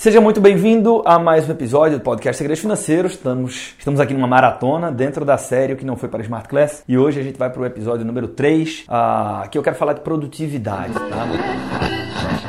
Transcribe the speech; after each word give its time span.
Seja 0.00 0.18
muito 0.18 0.40
bem-vindo 0.40 1.02
a 1.04 1.18
mais 1.18 1.46
um 1.46 1.52
episódio 1.52 1.98
do 1.98 2.02
podcast 2.02 2.38
Segredos 2.38 2.62
Financeiros. 2.62 3.12
Estamos, 3.12 3.74
estamos 3.78 4.00
aqui 4.00 4.14
numa 4.14 4.26
maratona 4.26 4.90
dentro 4.90 5.26
da 5.26 5.36
série 5.36 5.74
O 5.74 5.76
que 5.76 5.84
não 5.84 5.94
foi 5.94 6.08
para 6.08 6.22
Smart 6.22 6.48
Class 6.48 6.82
e 6.88 6.96
hoje 6.96 7.20
a 7.20 7.22
gente 7.22 7.38
vai 7.38 7.50
para 7.50 7.60
o 7.60 7.66
episódio 7.66 8.02
número 8.06 8.28
3, 8.28 8.86
uh, 8.88 9.46
que 9.50 9.58
eu 9.58 9.62
quero 9.62 9.76
falar 9.76 9.92
de 9.92 10.00
produtividade, 10.00 10.94
tá? 10.94 12.48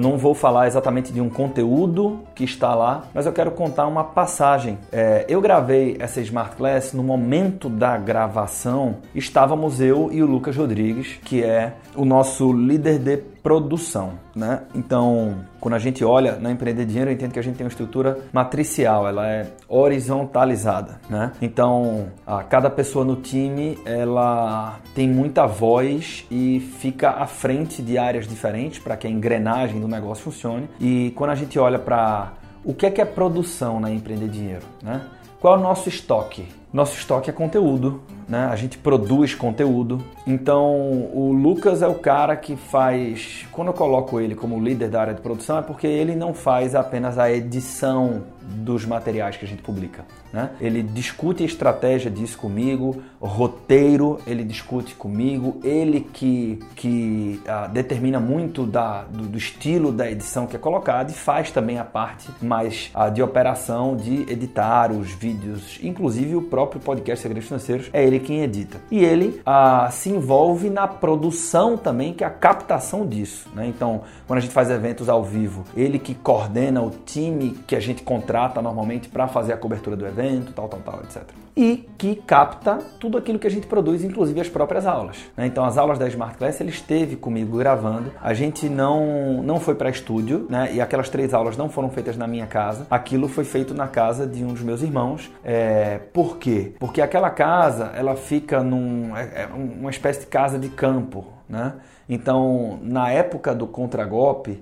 Eu 0.00 0.04
não 0.04 0.16
vou 0.16 0.34
falar 0.34 0.66
exatamente 0.66 1.12
de 1.12 1.20
um 1.20 1.28
conteúdo 1.28 2.20
que 2.34 2.42
está 2.42 2.74
lá, 2.74 3.04
mas 3.12 3.26
eu 3.26 3.34
quero 3.34 3.50
contar 3.50 3.86
uma 3.86 4.02
passagem. 4.02 4.78
É, 4.90 5.26
eu 5.28 5.42
gravei 5.42 5.98
essa 6.00 6.22
Smart 6.22 6.56
Class 6.56 6.94
no 6.94 7.02
momento 7.02 7.68
da 7.68 7.98
gravação, 7.98 8.96
estávamos 9.14 9.78
eu 9.78 10.08
e 10.10 10.22
o 10.22 10.26
Lucas 10.26 10.56
Rodrigues, 10.56 11.18
que 11.22 11.44
é 11.44 11.74
o 11.94 12.06
nosso 12.06 12.50
líder 12.50 12.98
de 12.98 13.18
produção, 13.42 14.12
né? 14.34 14.62
Então, 14.74 15.44
quando 15.58 15.74
a 15.74 15.78
gente 15.78 16.04
olha 16.04 16.36
na 16.36 16.50
Empreender 16.50 16.84
Dinheiro, 16.84 17.10
eu 17.10 17.14
entendo 17.14 17.32
que 17.32 17.38
a 17.38 17.42
gente 17.42 17.56
tem 17.56 17.64
uma 17.64 17.70
estrutura 17.70 18.18
matricial, 18.32 19.06
ela 19.06 19.28
é 19.28 19.46
horizontalizada, 19.68 21.00
né? 21.08 21.32
Então, 21.40 22.08
a 22.26 22.42
cada 22.42 22.70
pessoa 22.70 23.04
no 23.04 23.16
time, 23.16 23.78
ela 23.84 24.78
tem 24.94 25.08
muita 25.08 25.46
voz 25.46 26.26
e 26.30 26.60
fica 26.78 27.10
à 27.10 27.26
frente 27.26 27.82
de 27.82 27.98
áreas 27.98 28.26
diferentes 28.26 28.78
para 28.78 28.96
que 28.96 29.06
a 29.06 29.10
engrenagem 29.10 29.80
do 29.80 29.88
negócio 29.88 30.24
funcione. 30.24 30.68
E 30.78 31.12
quando 31.16 31.30
a 31.30 31.34
gente 31.34 31.58
olha 31.58 31.78
para 31.78 32.32
o 32.64 32.74
que 32.74 32.86
é 32.86 32.90
que 32.90 33.00
é 33.00 33.04
produção 33.04 33.80
na 33.80 33.90
Empreender 33.90 34.28
Dinheiro, 34.28 34.64
né? 34.82 35.02
Qual 35.40 35.54
é 35.54 35.58
o 35.58 35.62
nosso 35.62 35.88
estoque? 35.88 36.59
Nosso 36.72 36.96
estoque 36.96 37.28
é 37.28 37.32
conteúdo, 37.32 38.00
né? 38.28 38.46
A 38.46 38.54
gente 38.54 38.78
produz 38.78 39.34
conteúdo. 39.34 40.00
Então, 40.24 41.08
o 41.12 41.32
Lucas 41.32 41.82
é 41.82 41.88
o 41.88 41.96
cara 41.96 42.36
que 42.36 42.54
faz. 42.54 43.44
Quando 43.50 43.68
eu 43.68 43.74
coloco 43.74 44.20
ele 44.20 44.36
como 44.36 44.62
líder 44.62 44.88
da 44.88 45.00
área 45.00 45.14
de 45.14 45.20
produção, 45.20 45.58
é 45.58 45.62
porque 45.62 45.86
ele 45.86 46.14
não 46.14 46.32
faz 46.32 46.76
apenas 46.76 47.18
a 47.18 47.30
edição 47.30 48.22
dos 48.50 48.84
materiais 48.84 49.36
que 49.36 49.44
a 49.44 49.48
gente 49.48 49.62
publica. 49.62 50.04
Né? 50.32 50.50
Ele 50.60 50.82
discute 50.82 51.42
a 51.42 51.46
estratégia 51.46 52.10
disso 52.10 52.38
comigo, 52.38 53.02
roteiro 53.20 54.18
ele 54.26 54.44
discute 54.44 54.94
comigo, 54.94 55.60
ele 55.62 56.00
que, 56.12 56.58
que 56.76 57.40
ah, 57.46 57.66
determina 57.66 58.20
muito 58.20 58.64
da, 58.64 59.02
do, 59.02 59.24
do, 59.24 59.38
estilo 59.38 59.92
da 59.92 60.10
edição 60.10 60.46
que 60.46 60.56
é 60.56 60.58
colocado 60.58 61.10
e 61.10 61.12
faz 61.12 61.50
também 61.50 61.78
a 61.78 61.84
parte 61.84 62.28
mais 62.40 62.90
ah, 62.94 63.08
de 63.08 63.22
operação 63.22 63.96
de 63.96 64.22
editar 64.30 64.92
os 64.92 65.12
vídeos, 65.12 65.78
inclusive 65.82 66.36
o 66.36 66.42
próprio 66.42 66.80
podcast 66.80 67.22
Segredos 67.22 67.48
Financeiros, 67.48 67.90
é 67.92 68.04
ele 68.04 68.20
quem 68.20 68.42
edita. 68.42 68.78
E 68.90 69.04
ele 69.04 69.40
ah, 69.44 69.88
se 69.90 70.10
envolve 70.10 70.70
na 70.70 70.86
produção 70.86 71.76
também, 71.76 72.12
que 72.12 72.24
é 72.24 72.26
a 72.26 72.30
captação 72.30 73.06
disso. 73.06 73.48
Né? 73.54 73.66
Então, 73.66 74.02
quando 74.26 74.38
a 74.38 74.42
gente 74.42 74.52
faz 74.52 74.70
eventos 74.70 75.08
ao 75.08 75.24
vivo, 75.24 75.64
ele 75.76 75.98
que 75.98 76.14
coordena 76.14 76.80
o 76.82 76.90
time 76.90 77.56
que 77.66 77.74
a 77.74 77.80
gente 77.80 78.02
contrata 78.02 78.39
normalmente 78.62 79.08
para 79.08 79.28
fazer 79.28 79.52
a 79.52 79.56
cobertura 79.56 79.96
do 79.96 80.06
evento, 80.06 80.52
tal, 80.52 80.68
tal, 80.68 80.80
tal, 80.80 81.00
etc. 81.00 81.22
E 81.56 81.88
que 81.98 82.16
capta 82.16 82.78
tudo 82.98 83.18
aquilo 83.18 83.38
que 83.38 83.46
a 83.46 83.50
gente 83.50 83.66
produz, 83.66 84.02
inclusive 84.04 84.40
as 84.40 84.48
próprias 84.48 84.86
aulas. 84.86 85.18
Né? 85.36 85.46
Então, 85.46 85.64
as 85.64 85.76
aulas 85.76 85.98
da 85.98 86.08
Smart 86.08 86.36
Class, 86.36 86.60
ele 86.60 86.70
esteve 86.70 87.16
comigo 87.16 87.58
gravando. 87.58 88.10
A 88.22 88.32
gente 88.32 88.68
não, 88.68 89.42
não 89.42 89.60
foi 89.60 89.74
para 89.74 89.90
estúdio, 89.90 90.46
né? 90.48 90.70
E 90.72 90.80
aquelas 90.80 91.08
três 91.08 91.34
aulas 91.34 91.56
não 91.56 91.68
foram 91.68 91.90
feitas 91.90 92.16
na 92.16 92.26
minha 92.26 92.46
casa. 92.46 92.86
Aquilo 92.90 93.28
foi 93.28 93.44
feito 93.44 93.74
na 93.74 93.88
casa 93.88 94.26
de 94.26 94.44
um 94.44 94.48
dos 94.48 94.62
meus 94.62 94.82
irmãos. 94.82 95.30
É, 95.44 95.98
por 96.12 96.38
quê? 96.38 96.72
Porque 96.78 97.02
aquela 97.02 97.30
casa, 97.30 97.92
ela 97.94 98.16
fica 98.16 98.62
num, 98.62 99.16
é, 99.16 99.42
é 99.42 99.48
uma 99.54 99.90
espécie 99.90 100.20
de 100.20 100.26
casa 100.26 100.58
de 100.58 100.68
campo, 100.68 101.26
né? 101.48 101.74
Então, 102.10 102.80
na 102.82 103.08
época 103.08 103.54
do 103.54 103.68
contragolpe, 103.68 104.60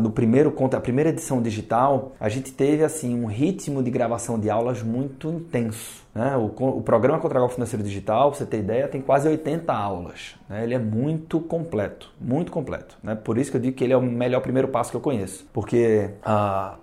no 0.00 0.10
primeiro 0.10 0.52
contra 0.52 0.78
a 0.78 0.80
primeira 0.80 1.10
edição 1.10 1.42
digital, 1.42 2.12
a 2.20 2.28
gente 2.28 2.52
teve 2.52 2.84
assim 2.84 3.20
um 3.20 3.26
ritmo 3.26 3.82
de 3.82 3.90
gravação 3.90 4.38
de 4.38 4.48
aulas 4.48 4.80
muito 4.80 5.28
intenso. 5.28 6.04
Né? 6.14 6.36
O, 6.36 6.44
o 6.44 6.80
programa 6.80 7.18
Contragol 7.18 7.48
Financeiro 7.48 7.82
Digital, 7.84 8.30
pra 8.30 8.38
você 8.38 8.46
ter 8.46 8.60
ideia, 8.60 8.86
tem 8.86 9.00
quase 9.00 9.28
80 9.28 9.72
aulas. 9.72 10.36
Né? 10.48 10.62
Ele 10.62 10.74
é 10.74 10.78
muito 10.78 11.40
completo, 11.40 12.12
muito 12.20 12.52
completo. 12.52 12.96
Né? 13.02 13.16
Por 13.16 13.36
isso 13.36 13.50
que 13.50 13.56
eu 13.56 13.60
digo 13.60 13.76
que 13.76 13.82
ele 13.82 13.92
é 13.92 13.96
o 13.96 14.02
melhor 14.02 14.40
primeiro 14.40 14.68
passo 14.68 14.92
que 14.92 14.96
eu 14.96 15.00
conheço, 15.00 15.44
porque 15.52 16.10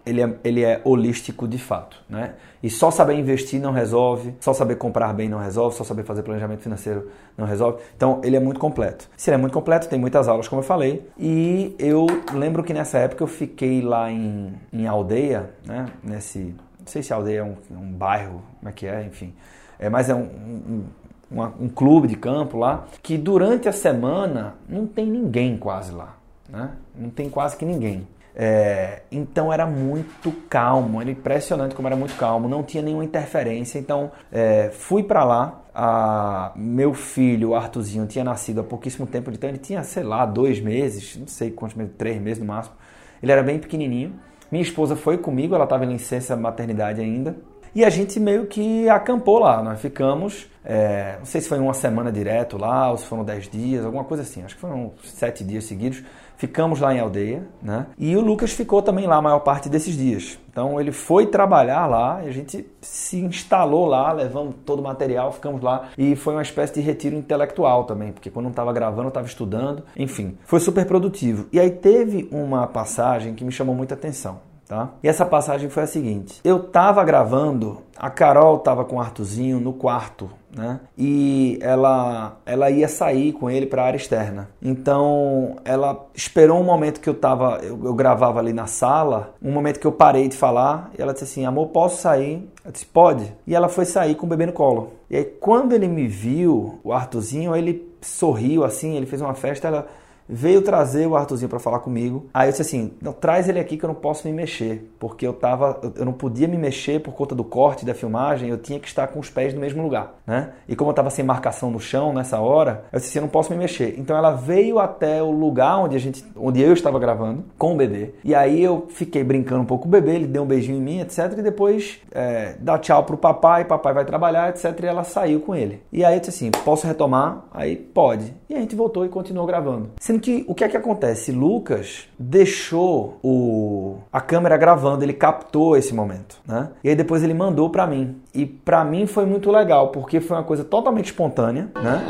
ele, 0.05 0.21
é, 0.21 0.33
ele 0.43 0.63
é 0.65 0.81
holístico 0.83 1.47
de 1.47 1.57
fato. 1.57 1.97
Né? 2.09 2.33
E 2.61 2.69
só 2.69 2.91
saber 2.91 3.13
investir 3.13 3.61
não 3.61 3.71
resolve, 3.71 4.35
só 4.41 4.53
saber 4.53 4.75
comprar 4.75 5.13
bem 5.13 5.29
não 5.29 5.39
resolve, 5.39 5.77
só 5.77 5.83
saber 5.85 6.03
fazer 6.03 6.23
planejamento 6.23 6.61
financeiro 6.61 7.09
não 7.37 7.45
resolve. 7.45 7.81
Então, 7.95 8.19
ele 8.23 8.35
é 8.35 8.39
muito 8.39 8.59
completo. 8.59 9.07
Se 9.15 9.29
ele 9.29 9.35
é 9.35 9.37
muito 9.37 9.53
completo, 9.53 9.87
tem 9.87 9.97
muitas 10.01 10.27
aulas, 10.27 10.47
como 10.47 10.61
eu 10.61 10.65
falei. 10.65 11.07
E 11.17 11.75
eu 11.79 12.05
lembro 12.33 12.63
que 12.63 12.73
nessa 12.73 12.97
época 12.97 13.23
eu 13.23 13.27
fiquei 13.27 13.81
lá 13.81 14.11
em, 14.11 14.53
em 14.73 14.87
aldeia, 14.87 15.51
né? 15.65 15.85
nesse 16.03 16.55
não 16.81 16.87
sei 16.87 17.03
se 17.03 17.13
aldeia 17.13 17.39
é 17.39 17.43
um, 17.43 17.55
um 17.69 17.91
bairro, 17.93 18.41
como 18.59 18.69
é 18.69 18.71
que 18.71 18.87
é, 18.87 19.03
enfim. 19.05 19.33
É, 19.79 19.87
mas 19.87 20.09
é 20.09 20.15
um, 20.15 20.23
um, 20.23 20.83
uma, 21.29 21.53
um 21.59 21.69
clube 21.69 22.07
de 22.07 22.15
campo 22.15 22.57
lá, 22.57 22.85
que 23.01 23.17
durante 23.17 23.69
a 23.69 23.71
semana 23.71 24.55
não 24.67 24.87
tem 24.87 25.05
ninguém 25.05 25.57
quase 25.57 25.91
lá. 25.91 26.17
Né? 26.49 26.71
Não 26.95 27.09
tem 27.09 27.29
quase 27.29 27.55
que 27.55 27.65
ninguém. 27.65 28.07
É, 28.43 29.03
então 29.11 29.53
era 29.53 29.67
muito 29.67 30.31
calmo, 30.49 30.99
era 30.99 31.11
impressionante 31.11 31.75
como 31.75 31.87
era 31.87 31.95
muito 31.95 32.15
calmo, 32.15 32.49
não 32.49 32.63
tinha 32.63 32.81
nenhuma 32.81 33.05
interferência. 33.05 33.77
Então 33.77 34.11
é, 34.31 34.71
fui 34.71 35.03
para 35.03 35.23
lá. 35.23 35.59
A, 35.75 36.51
meu 36.55 36.91
filho, 36.93 37.49
o 37.49 37.55
Artuzinho, 37.55 38.07
tinha 38.07 38.25
nascido 38.25 38.59
há 38.59 38.63
pouquíssimo 38.63 39.05
tempo, 39.05 39.29
então 39.31 39.47
ele 39.47 39.59
tinha, 39.59 39.83
sei 39.83 40.03
lá, 40.03 40.25
dois 40.25 40.59
meses, 40.59 41.15
não 41.15 41.27
sei 41.27 41.51
quantos 41.51 41.77
meses, 41.77 41.93
três 41.97 42.19
meses 42.19 42.39
no 42.39 42.47
máximo. 42.47 42.75
Ele 43.21 43.31
era 43.31 43.43
bem 43.43 43.59
pequenininho. 43.59 44.15
Minha 44.51 44.63
esposa 44.63 44.95
foi 44.95 45.19
comigo, 45.19 45.53
ela 45.53 45.65
estava 45.65 45.85
em 45.85 45.89
licença 45.89 46.35
maternidade 46.35 46.99
ainda. 46.99 47.35
E 47.73 47.85
a 47.85 47.89
gente 47.89 48.19
meio 48.19 48.47
que 48.47 48.89
acampou 48.89 49.39
lá. 49.39 49.63
Nós 49.63 49.79
ficamos, 49.79 50.49
é, 50.65 51.15
não 51.19 51.25
sei 51.25 51.39
se 51.39 51.47
foi 51.47 51.59
uma 51.59 51.73
semana 51.73 52.11
direto 52.11 52.57
lá, 52.57 52.91
ou 52.91 52.97
se 52.97 53.05
foram 53.05 53.23
dez 53.23 53.47
dias, 53.47 53.85
alguma 53.85 54.03
coisa 54.03 54.23
assim. 54.23 54.43
Acho 54.43 54.55
que 54.55 54.61
foram 54.61 54.91
sete 55.03 55.43
dias 55.43 55.63
seguidos. 55.63 56.03
Ficamos 56.41 56.79
lá 56.79 56.91
em 56.91 56.99
aldeia, 56.99 57.47
né? 57.61 57.85
E 57.99 58.17
o 58.17 58.19
Lucas 58.19 58.51
ficou 58.51 58.81
também 58.81 59.05
lá 59.05 59.17
a 59.17 59.21
maior 59.21 59.41
parte 59.41 59.69
desses 59.69 59.95
dias. 59.95 60.39
Então 60.49 60.81
ele 60.81 60.91
foi 60.91 61.27
trabalhar 61.27 61.85
lá 61.85 62.15
a 62.15 62.31
gente 62.31 62.65
se 62.81 63.19
instalou 63.19 63.85
lá, 63.85 64.11
levamos 64.11 64.55
todo 64.65 64.79
o 64.79 64.83
material, 64.83 65.31
ficamos 65.31 65.61
lá 65.61 65.89
e 65.95 66.15
foi 66.15 66.33
uma 66.33 66.41
espécie 66.41 66.73
de 66.73 66.81
retiro 66.81 67.15
intelectual 67.15 67.83
também, 67.83 68.11
porque 68.11 68.31
quando 68.31 68.45
não 68.45 68.49
estava 68.49 68.73
gravando, 68.73 69.09
estava 69.09 69.27
estudando, 69.27 69.83
enfim, 69.95 70.35
foi 70.43 70.59
super 70.59 70.83
produtivo. 70.87 71.45
E 71.53 71.59
aí 71.59 71.69
teve 71.69 72.27
uma 72.31 72.65
passagem 72.65 73.35
que 73.35 73.43
me 73.43 73.51
chamou 73.51 73.75
muita 73.75 73.93
atenção. 73.93 74.39
Tá? 74.71 74.91
E 75.03 75.09
essa 75.09 75.25
passagem 75.25 75.69
foi 75.69 75.83
a 75.83 75.85
seguinte: 75.85 76.39
eu 76.45 76.55
estava 76.55 77.03
gravando, 77.03 77.79
a 77.97 78.09
Carol 78.09 78.55
estava 78.55 78.85
com 78.85 78.95
o 78.95 79.01
Artuzinho 79.01 79.59
no 79.59 79.73
quarto, 79.73 80.29
né? 80.55 80.79
E 80.97 81.59
ela, 81.61 82.37
ela 82.45 82.69
ia 82.69 82.87
sair 82.87 83.33
com 83.33 83.49
ele 83.49 83.65
para 83.65 83.83
a 83.83 83.85
área 83.87 83.97
externa. 83.97 84.47
Então 84.61 85.57
ela 85.65 86.05
esperou 86.15 86.57
um 86.57 86.63
momento 86.63 87.01
que 87.01 87.09
eu 87.09 87.13
tava, 87.13 87.59
eu, 87.61 87.77
eu, 87.83 87.93
gravava 87.93 88.39
ali 88.39 88.53
na 88.53 88.65
sala, 88.65 89.35
um 89.43 89.51
momento 89.51 89.77
que 89.77 89.85
eu 89.85 89.91
parei 89.91 90.29
de 90.29 90.37
falar, 90.37 90.89
e 90.97 91.01
ela 91.01 91.11
disse 91.11 91.25
assim: 91.25 91.45
amor, 91.45 91.67
posso 91.67 92.01
sair? 92.01 92.49
Eu 92.63 92.71
disse: 92.71 92.85
pode. 92.85 93.29
E 93.45 93.53
ela 93.53 93.67
foi 93.67 93.83
sair 93.83 94.15
com 94.15 94.25
o 94.25 94.29
bebê 94.29 94.45
no 94.45 94.53
colo. 94.53 94.93
E 95.09 95.17
aí 95.17 95.25
quando 95.25 95.73
ele 95.73 95.89
me 95.89 96.07
viu, 96.07 96.79
o 96.81 96.93
Artuzinho, 96.93 97.53
ele 97.53 97.93
sorriu 97.99 98.63
assim, 98.63 98.95
ele 98.95 99.05
fez 99.05 99.21
uma 99.21 99.33
festa, 99.33 99.67
ela 99.67 99.87
veio 100.31 100.61
trazer 100.61 101.05
o 101.05 101.15
Arthurzinho 101.15 101.49
para 101.49 101.59
falar 101.59 101.79
comigo. 101.79 102.27
Aí 102.33 102.47
eu 102.47 102.51
disse 102.51 102.61
assim: 102.61 102.93
não, 103.01 103.11
traz 103.11 103.49
ele 103.49 103.59
aqui 103.59 103.77
que 103.77 103.83
eu 103.83 103.89
não 103.89 103.95
posso 103.95 104.27
me 104.27 104.33
mexer, 104.33 104.89
porque 104.97 105.27
eu 105.27 105.33
tava, 105.33 105.79
eu 105.95 106.05
não 106.05 106.13
podia 106.13 106.47
me 106.47 106.57
mexer 106.57 107.01
por 107.01 107.13
conta 107.13 107.35
do 107.35 107.43
corte 107.43 107.85
da 107.85 107.93
filmagem, 107.93 108.49
eu 108.49 108.57
tinha 108.57 108.79
que 108.79 108.87
estar 108.87 109.07
com 109.07 109.19
os 109.19 109.29
pés 109.29 109.53
no 109.53 109.59
mesmo 109.59 109.83
lugar, 109.83 110.15
né? 110.25 110.51
E 110.67 110.75
como 110.75 110.89
eu 110.89 110.95
tava 110.95 111.09
sem 111.09 111.25
marcação 111.25 111.69
no 111.69 111.79
chão 111.79 112.13
nessa 112.13 112.39
hora, 112.39 112.85
eu 112.91 112.99
disse 112.99 113.11
assim: 113.11 113.19
eu 113.19 113.23
não 113.23 113.29
posso 113.29 113.51
me 113.51 113.57
mexer. 113.57 113.95
Então 113.99 114.15
ela 114.15 114.31
veio 114.31 114.79
até 114.79 115.21
o 115.21 115.31
lugar 115.31 115.77
onde 115.77 115.95
a 115.95 115.99
gente, 115.99 116.23
onde 116.35 116.61
eu 116.61 116.73
estava 116.73 116.97
gravando 116.97 117.43
com 117.57 117.73
o 117.73 117.77
bebê. 117.77 118.15
E 118.23 118.33
aí 118.33 118.63
eu 118.63 118.87
fiquei 118.89 119.23
brincando 119.23 119.61
um 119.61 119.65
pouco 119.65 119.83
com 119.83 119.89
o 119.89 119.91
bebê, 119.91 120.15
ele 120.15 120.27
deu 120.27 120.43
um 120.43 120.45
beijinho 120.45 120.77
em 120.77 120.81
mim, 120.81 120.99
etc. 121.01 121.33
E 121.37 121.41
depois 121.41 121.99
é, 122.11 122.55
dá 122.59 122.77
tchau 122.77 123.03
pro 123.03 123.17
papai, 123.17 123.65
papai 123.65 123.93
vai 123.93 124.05
trabalhar, 124.05 124.49
etc. 124.49 124.79
E 124.81 124.85
ela 124.85 125.03
saiu 125.03 125.41
com 125.41 125.55
ele. 125.55 125.81
E 125.91 126.05
aí 126.05 126.15
eu 126.15 126.19
disse 126.19 126.29
assim: 126.29 126.51
posso 126.63 126.87
retomar? 126.87 127.45
Aí 127.51 127.75
pode. 127.75 128.33
E 128.49 128.55
a 128.55 128.59
gente 128.59 128.75
voltou 128.75 129.05
e 129.05 129.09
continuou 129.09 129.45
gravando. 129.47 129.89
Sendo 129.99 130.20
que 130.21 130.45
o 130.47 130.55
que 130.55 130.63
é 130.63 130.69
que 130.69 130.77
acontece? 130.77 131.31
Lucas 131.31 132.07
deixou 132.17 133.17
o, 133.23 133.97
a 134.11 134.21
câmera 134.21 134.55
gravando, 134.55 135.03
ele 135.03 135.13
captou 135.13 135.75
esse 135.75 135.93
momento, 135.93 136.37
né? 136.47 136.69
E 136.83 136.89
aí 136.89 136.95
depois 136.95 137.23
ele 137.23 137.33
mandou 137.33 137.69
para 137.69 137.85
mim. 137.87 138.21
E 138.33 138.45
para 138.45 138.85
mim 138.85 139.05
foi 139.07 139.25
muito 139.25 139.51
legal, 139.51 139.89
porque 139.89 140.21
foi 140.21 140.37
uma 140.37 140.43
coisa 140.43 140.63
totalmente 140.63 141.07
espontânea, 141.07 141.69
né? 141.75 142.01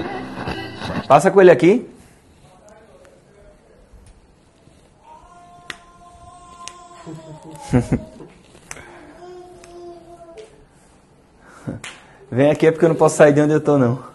Passa 1.07 1.31
com 1.31 1.41
ele 1.41 1.49
aqui. 1.51 1.87
Vem 12.31 12.49
aqui 12.49 12.67
é 12.67 12.71
porque 12.71 12.85
eu 12.85 12.89
não 12.89 12.95
posso 12.95 13.17
sair 13.17 13.33
de 13.33 13.41
onde 13.41 13.53
eu 13.53 13.61
tô 13.61 13.77
não. 13.77 14.10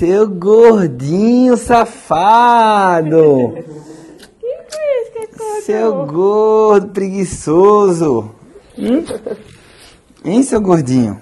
Seu 0.00 0.26
gordinho 0.26 1.58
safado! 1.58 3.54
Seu 5.62 6.06
gordo 6.06 6.88
preguiçoso! 6.88 8.34
Hum? 8.78 9.04
Hein, 10.24 10.42
seu 10.42 10.58
gordinho? 10.58 11.20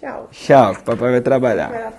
Tchau. 0.00 0.28
Tchau, 0.32 0.74
que 0.74 0.82
papai 0.82 1.12
vai 1.12 1.20
trabalhar. 1.20 1.92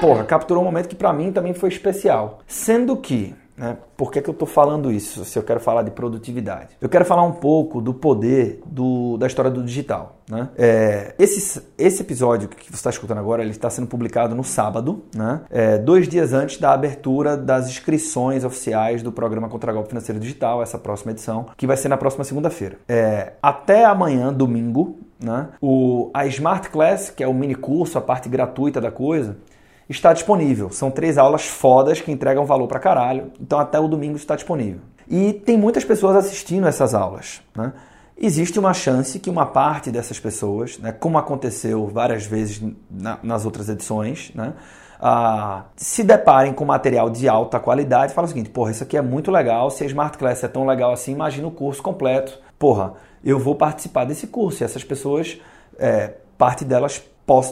Porra, 0.00 0.24
capturou 0.24 0.64
um 0.64 0.66
momento 0.66 0.88
que 0.88 0.96
pra 0.96 1.12
mim 1.12 1.30
também 1.30 1.54
foi 1.54 1.68
especial. 1.68 2.40
Sendo 2.44 2.96
que 2.96 3.36
né? 3.60 3.76
Por 3.94 4.10
que, 4.10 4.22
que 4.22 4.30
eu 4.30 4.32
estou 4.32 4.48
falando 4.48 4.90
isso? 4.90 5.22
Se 5.26 5.38
eu 5.38 5.42
quero 5.42 5.60
falar 5.60 5.82
de 5.82 5.90
produtividade, 5.90 6.70
eu 6.80 6.88
quero 6.88 7.04
falar 7.04 7.24
um 7.24 7.32
pouco 7.32 7.78
do 7.78 7.92
poder 7.92 8.62
do, 8.64 9.18
da 9.18 9.26
história 9.26 9.50
do 9.50 9.62
digital. 9.62 10.16
Né? 10.26 10.48
É, 10.56 11.14
esse, 11.18 11.62
esse 11.76 12.00
episódio 12.00 12.48
que 12.48 12.70
você 12.70 12.76
está 12.76 12.88
escutando 12.88 13.18
agora, 13.18 13.42
ele 13.42 13.50
está 13.50 13.68
sendo 13.68 13.86
publicado 13.86 14.34
no 14.34 14.42
sábado, 14.42 15.04
né? 15.14 15.42
É, 15.50 15.76
dois 15.76 16.08
dias 16.08 16.32
antes 16.32 16.56
da 16.56 16.72
abertura 16.72 17.36
das 17.36 17.68
inscrições 17.68 18.44
oficiais 18.44 19.02
do 19.02 19.12
programa 19.12 19.46
Contra 19.50 19.74
Golpe 19.74 19.90
Financeiro 19.90 20.18
Digital, 20.18 20.62
essa 20.62 20.78
próxima 20.78 21.12
edição, 21.12 21.48
que 21.54 21.66
vai 21.66 21.76
ser 21.76 21.88
na 21.88 21.98
próxima 21.98 22.24
segunda-feira. 22.24 22.78
É, 22.88 23.34
até 23.42 23.84
amanhã, 23.84 24.32
domingo, 24.32 24.96
né? 25.22 25.48
o, 25.60 26.10
a 26.14 26.24
Smart 26.26 26.70
Class, 26.70 27.10
que 27.10 27.22
é 27.22 27.28
o 27.28 27.34
mini 27.34 27.54
curso, 27.54 27.98
a 27.98 28.00
parte 28.00 28.26
gratuita 28.26 28.80
da 28.80 28.90
coisa, 28.90 29.36
está 29.90 30.12
disponível. 30.12 30.70
São 30.70 30.90
três 30.90 31.18
aulas 31.18 31.46
fodas 31.46 32.00
que 32.00 32.12
entregam 32.12 32.46
valor 32.46 32.68
pra 32.68 32.78
caralho. 32.78 33.32
Então 33.40 33.58
até 33.58 33.78
o 33.78 33.88
domingo 33.88 34.16
está 34.16 34.36
disponível. 34.36 34.80
E 35.08 35.32
tem 35.32 35.58
muitas 35.58 35.84
pessoas 35.84 36.16
assistindo 36.16 36.66
essas 36.68 36.94
aulas. 36.94 37.42
Né? 37.56 37.72
Existe 38.16 38.58
uma 38.58 38.72
chance 38.72 39.18
que 39.18 39.28
uma 39.28 39.46
parte 39.46 39.90
dessas 39.90 40.20
pessoas, 40.20 40.78
né, 40.78 40.92
como 40.92 41.18
aconteceu 41.18 41.86
várias 41.88 42.26
vezes 42.26 42.62
na, 42.90 43.18
nas 43.22 43.44
outras 43.44 43.68
edições, 43.68 44.30
né, 44.34 44.52
ah, 45.00 45.64
se 45.74 46.04
deparem 46.04 46.52
com 46.52 46.64
material 46.64 47.08
de 47.08 47.26
alta 47.26 47.58
qualidade 47.58 48.12
e 48.14 48.20
o 48.20 48.26
seguinte: 48.26 48.50
porra, 48.50 48.70
isso 48.70 48.82
aqui 48.82 48.96
é 48.96 49.02
muito 49.02 49.30
legal. 49.30 49.70
Se 49.70 49.82
a 49.82 49.86
Smart 49.86 50.18
Class 50.18 50.44
é 50.44 50.48
tão 50.48 50.66
legal 50.66 50.92
assim, 50.92 51.12
imagina 51.12 51.48
o 51.48 51.50
curso 51.50 51.82
completo. 51.82 52.38
Porra, 52.58 52.92
eu 53.24 53.38
vou 53.38 53.54
participar 53.54 54.04
desse 54.04 54.26
curso. 54.26 54.62
E 54.62 54.64
essas 54.64 54.84
pessoas, 54.84 55.40
é, 55.78 56.12
parte 56.40 56.64
delas 56.64 57.04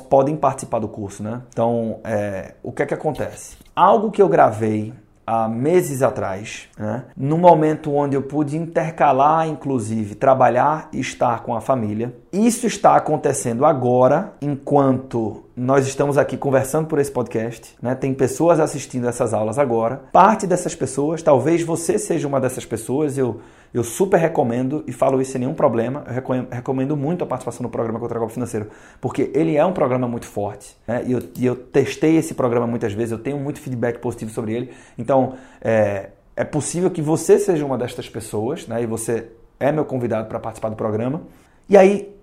podem 0.09 0.35
participar 0.35 0.79
do 0.79 0.89
curso, 0.89 1.23
né? 1.23 1.43
Então, 1.51 2.01
é, 2.03 2.55
o 2.63 2.73
que 2.73 2.83
é 2.83 2.87
que 2.87 2.95
acontece? 2.95 3.59
Algo 3.77 4.11
que 4.11 4.21
eu 4.21 4.29
gravei 4.29 4.95
há 5.27 5.47
meses 5.47 6.01
atrás, 6.01 6.69
né? 6.77 7.05
no 7.15 7.37
momento 7.37 7.93
onde 7.93 8.17
eu 8.17 8.23
pude 8.23 8.57
intercalar, 8.57 9.47
inclusive, 9.47 10.15
trabalhar 10.15 10.89
e 10.91 11.01
estar 11.01 11.43
com 11.43 11.55
a 11.55 11.61
família. 11.61 12.17
Isso 12.33 12.67
está 12.67 12.97
acontecendo 12.97 13.67
agora, 13.67 14.33
enquanto 14.41 15.45
nós 15.55 15.87
estamos 15.87 16.17
aqui 16.17 16.39
conversando 16.39 16.87
por 16.87 16.99
esse 16.99 17.13
podcast. 17.13 17.77
Né? 17.83 17.95
Tem 17.95 18.15
pessoas 18.15 18.59
assistindo 18.59 19.07
essas 19.07 19.35
aulas 19.35 19.59
agora. 19.59 20.01
Parte 20.11 20.47
dessas 20.47 20.75
pessoas, 20.75 21.23
talvez 21.23 21.63
você 21.63 21.99
seja 21.99 22.27
uma 22.27 22.41
dessas 22.41 22.65
pessoas, 22.65 23.19
eu 23.19 23.41
eu 23.73 23.85
super 23.85 24.19
recomendo 24.19 24.83
e 24.87 24.93
falo 24.93 25.21
isso 25.21 25.33
sem 25.33 25.41
nenhum 25.41 25.55
problema. 25.55 26.05
Eu 26.07 26.47
recomendo, 26.51 26.97
muito 26.97 27.23
a 27.23 27.27
participação 27.27 27.63
no 27.63 27.69
programa 27.69 27.99
Contra 27.99 28.19
Golpe 28.19 28.35
Financeiro, 28.35 28.69
porque 29.01 29.31
ele 29.35 29.57
é 29.57 29.65
um 29.65 29.73
programa 29.73 30.09
muito 30.09 30.27
forte. 30.27 30.77
Né? 30.87 31.05
E, 31.07 31.13
eu, 31.13 31.23
e 31.37 31.47
eu 31.47 31.55
testei 31.55 32.17
esse 32.17 32.35
programa 32.35 32.67
muitas 32.67 32.93
vezes, 32.93 33.13
eu 33.13 33.19
tenho 33.19 33.39
muito 33.39 33.61
feedback 33.61 33.99
positivo 33.99 34.31
sobre 34.31 34.55
ele. 34.55 34.73
Então, 34.97 35.35
é, 35.61 36.11
é 36.35 36.45
possível 36.45 36.91
que 36.91 37.03
você 37.03 37.39
seja 37.39 37.65
uma 37.65 37.77
destas 37.77 38.09
pessoas, 38.09 38.67
né? 38.67 38.83
e 38.83 38.87
você 38.87 39.29
é 39.61 39.71
meu 39.71 39.85
convidado 39.85 40.29
para 40.29 40.39
participar 40.39 40.71
do 40.71 40.77
programa. 40.77 41.23
E 41.69 41.77
aí, 41.77 42.15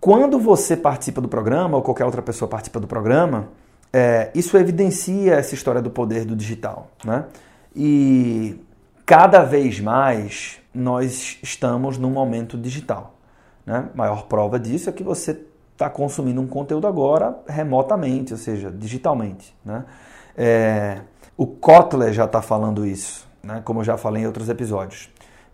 quando 0.00 0.38
você 0.38 0.76
participa 0.76 1.20
do 1.20 1.28
programa, 1.28 1.76
ou 1.76 1.82
qualquer 1.82 2.04
outra 2.04 2.22
pessoa 2.22 2.48
participa 2.48 2.78
do 2.78 2.86
programa, 2.86 3.48
é, 3.92 4.30
isso 4.34 4.56
evidencia 4.56 5.34
essa 5.34 5.54
história 5.54 5.82
do 5.82 5.90
poder 5.90 6.24
do 6.24 6.34
digital. 6.34 6.88
Né? 7.04 7.24
E 7.74 8.60
cada 9.12 9.42
vez 9.42 9.78
mais 9.78 10.58
nós 10.74 11.38
estamos 11.42 11.98
num 11.98 12.08
momento 12.08 12.56
digital. 12.56 13.12
Né? 13.66 13.90
Maior 13.94 14.24
prova 14.24 14.58
disso 14.58 14.88
é 14.88 14.92
que 14.92 15.02
você 15.02 15.38
está 15.74 15.90
consumindo 15.90 16.40
um 16.40 16.46
conteúdo 16.46 16.86
agora 16.86 17.38
remotamente, 17.46 18.32
ou 18.32 18.38
seja, 18.38 18.70
digitalmente. 18.70 19.54
Né? 19.62 19.84
É, 20.34 21.02
o 21.36 21.46
Kotler 21.46 22.10
já 22.14 22.24
está 22.24 22.40
falando 22.40 22.86
isso, 22.86 23.28
né? 23.42 23.60
como 23.62 23.80
eu 23.80 23.84
já 23.84 23.98
falei 23.98 24.22
em 24.22 24.26
outros 24.26 24.48
episódios. 24.48 25.10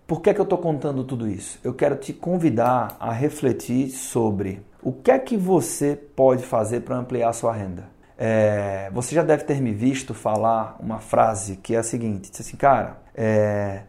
Por 0.06 0.20
que, 0.20 0.30
é 0.30 0.34
que 0.34 0.40
eu 0.40 0.44
estou 0.44 0.58
contando 0.58 1.02
tudo 1.02 1.26
isso? 1.26 1.58
Eu 1.64 1.74
quero 1.74 1.96
te 1.96 2.12
convidar 2.12 2.96
a 3.00 3.10
refletir 3.10 3.90
sobre 3.90 4.64
o 4.80 4.92
que 4.92 5.10
é 5.10 5.18
que 5.18 5.36
você 5.36 5.96
pode 5.96 6.44
fazer 6.44 6.82
para 6.82 6.96
ampliar 6.96 7.30
a 7.30 7.32
sua 7.32 7.52
renda. 7.52 7.97
É, 8.20 8.90
você 8.92 9.14
já 9.14 9.22
deve 9.22 9.44
ter 9.44 9.60
me 9.60 9.72
visto 9.72 10.12
falar 10.12 10.76
uma 10.80 10.98
frase 10.98 11.56
que 11.56 11.76
é 11.76 11.78
a 11.78 11.82
seguinte: 11.84 12.32
assim, 12.38 12.56
cara, 12.56 12.98
é, 13.14 13.82